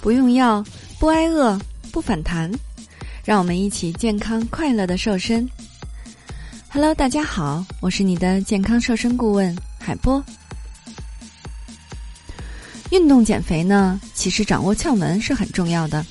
[0.00, 0.64] 不用药，
[0.98, 1.58] 不挨饿，
[1.92, 2.50] 不反弹，
[3.22, 5.46] 让我们一起健康快乐的瘦身。
[6.70, 10.22] Hello，大家好，我是你的健康瘦身顾问海波。
[12.90, 16.04] 运动减肥呢，其实掌握窍门是很重要的，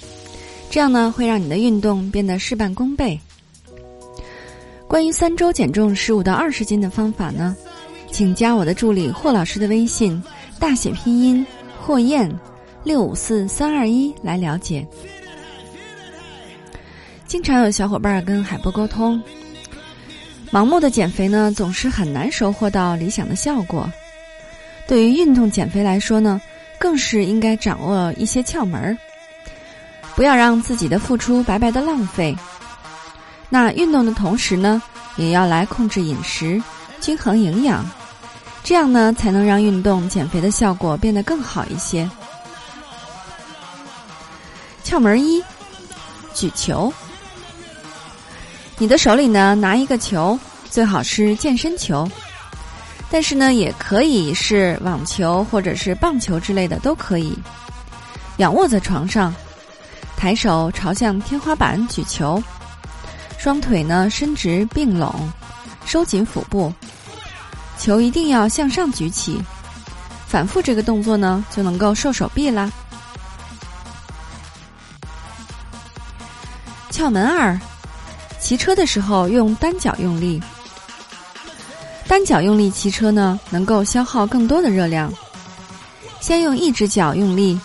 [0.69, 3.19] 这样呢会让你的运动变得事半功倍。
[4.87, 7.55] 关于三周减重十五到二十斤的方法呢，
[8.11, 10.21] 请加我的助理霍老师的微信，
[10.59, 11.43] 大写拼音
[11.81, 12.31] 霍燕
[12.83, 14.85] 六五四三二一来了解。
[17.27, 19.21] 经常有小伙伴跟海波沟通，
[20.51, 23.87] 盲目的减肥呢，总是很难收获到理想的效果。
[24.87, 26.41] 对于运动减肥来说呢，
[26.79, 28.97] 更是应该掌握一些窍门儿，
[30.15, 32.35] 不要让自己的付出白白的浪费。
[33.49, 34.81] 那运动的同时呢，
[35.15, 36.59] 也要来控制饮食，
[36.99, 37.85] 均衡营养，
[38.63, 42.09] 这样呢才能让运动减肥的效果变得更好一些。
[44.83, 45.43] 窍门一：
[46.33, 46.91] 举球。
[48.77, 52.09] 你的手里呢拿一个球，最好是健身球。
[53.11, 57.35] 但是呢，也可以是网球或者是棒球之类的都可以。
[58.37, 59.33] 仰卧在床上，
[60.15, 62.41] 抬手朝向天花板举球，
[63.37, 65.13] 双腿呢伸直并拢，
[65.85, 66.71] 收紧腹部，
[67.79, 69.41] 球一定要向上举起。
[70.27, 72.71] 反复这个动作呢，就能够瘦手臂啦。
[76.91, 77.59] 窍门二：
[78.39, 80.41] 骑车的时候用单脚用力。
[82.07, 85.13] 单脚用力骑车呢，能够消耗更多的热量。
[86.19, 87.59] 先用一只脚用力，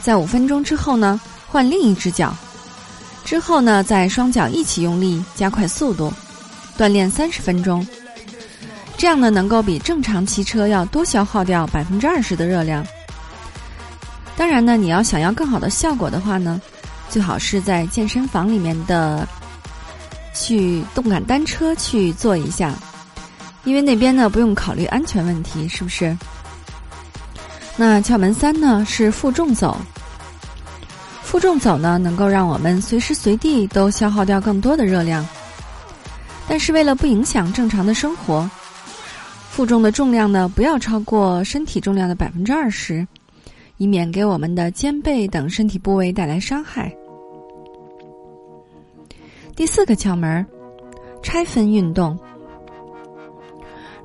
[0.00, 2.34] 在五分钟之后呢，换另一只脚，
[3.24, 6.12] 之后呢，再双脚一起用力，加快速度，
[6.78, 7.86] 锻炼三十分钟。
[8.96, 12.86] 这样呢，能够比正常骑车要多消耗掉百分之二十的热量。
[14.36, 16.60] 当然呢，你要想要更好的效果的话呢，
[17.10, 19.28] 最好是在健身房里面的
[20.32, 22.72] 去动感单车去做一下。
[23.64, 26.16] 因为那边呢不用考虑安全问题，是不是？
[27.76, 29.76] 那窍门三呢是负重走。
[31.22, 35.26] 负重走呢能够让我们随时随地都消耗掉更多的热量，
[36.48, 38.48] 但是为了不影响正常的生活，
[39.50, 43.06] 负重的重量呢不要超过身体重量的百分之二十，
[43.76, 46.92] 以免给我们的肩背等身体部位带来伤害。
[49.60, 50.46] 第四个窍门，
[51.22, 52.18] 拆分运动。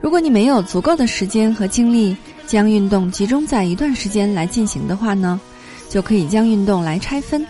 [0.01, 2.13] 如果你没有足够的时间和精力
[2.45, 5.39] 将运动集中在一段时间来进行的话呢，
[5.87, 7.47] 就可以将运动来拆分。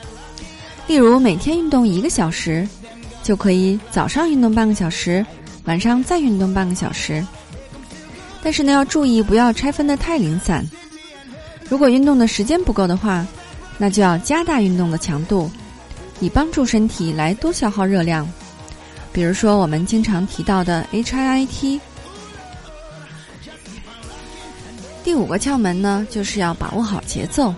[0.85, 2.69] 例如每天运动一个小时，
[3.23, 5.25] 就可以早上运动半个小时，
[5.63, 7.25] 晚上再运动半个小时。
[8.43, 10.63] 但是呢，要注意不要拆分的太零散。
[11.67, 13.25] 如果运动的时间不够的话，
[13.79, 15.49] 那就要加大运动的强度，
[16.19, 18.27] 以帮助身体来多消耗热量。
[19.11, 21.79] 比如说我们经常提到的 HIIT。
[25.03, 27.53] 第五个窍门呢，就是要把握好节奏。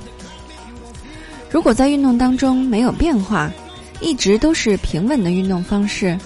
[1.49, 3.49] 如果在运动当中没有变化，
[4.01, 6.17] 一直都是平稳的运动方式，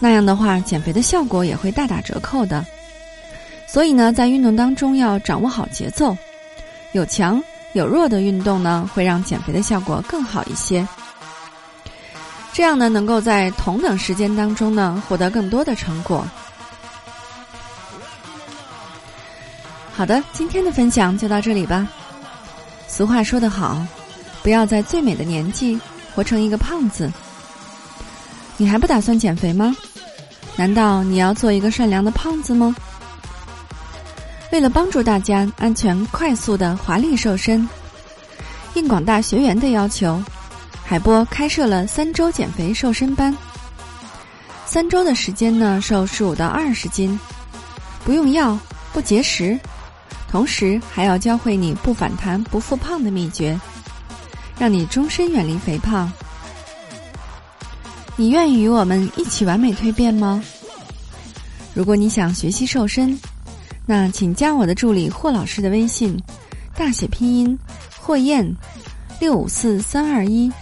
[0.00, 2.66] 那样的话，减肥的效果也会大打折扣的。
[3.68, 6.16] 所以呢，在运动当中要掌握好节奏，
[6.92, 7.42] 有强
[7.72, 10.86] 有弱的运动呢，会让减肥的效果更好一些。
[12.54, 16.24] 这样呢，能够在同等时间当中呢，获得更多的成果。
[19.92, 21.88] 好的，今天的分享就到这里吧。
[22.86, 23.84] 俗话说得好，
[24.44, 25.76] 不要在最美的年纪
[26.14, 27.12] 活成一个胖子。
[28.56, 29.74] 你还不打算减肥吗？
[30.54, 32.72] 难道你要做一个善良的胖子吗？
[34.52, 37.68] 为了帮助大家安全、快速的华丽瘦身，
[38.74, 40.22] 应广大学员的要求，
[40.84, 43.34] 海波开设了三周减肥瘦身班。
[44.66, 47.18] 三周的时间呢，瘦十五到二十斤，
[48.04, 48.58] 不用药，
[48.92, 49.58] 不节食。
[50.30, 53.58] 同时还要教会你不反弹、不复胖的秘诀，
[54.58, 56.10] 让你终身远离肥胖。
[58.16, 60.42] 你愿意与我们一起完美蜕变吗？
[61.72, 63.18] 如果你想学习瘦身，
[63.86, 66.20] 那请加我的助理霍老师的微信，
[66.76, 67.58] 大写拼音
[68.00, 68.44] 霍燕
[69.20, 70.52] 六五四三二一，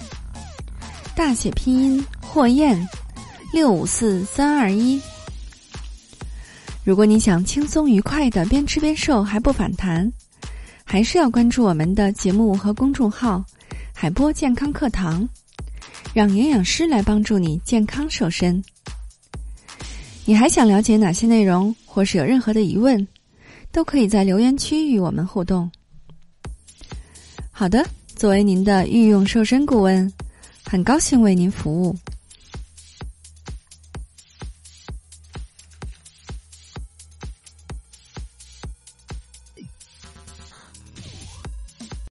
[1.24, 2.76] 大写拼音霍燕
[3.52, 5.00] 六五四三二一。
[6.82, 10.12] 如果你想轻松愉快的边吃边瘦还不反弹，
[10.82, 13.42] 还是要关注我们的节目和公众号
[13.94, 15.26] “海波健康课堂”，
[16.12, 18.60] 让营养师来帮助你健康瘦身。
[20.24, 23.06] 你还想了解哪些内容，或是有任何的疑问，
[23.70, 25.70] 都可以在留言区与我们互动。
[27.52, 27.86] 好的。
[28.14, 30.12] 作为您的御用瘦身顾问，
[30.72, 31.94] 很高兴为您服务。